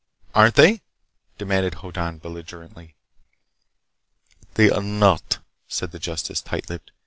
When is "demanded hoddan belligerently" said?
1.37-2.95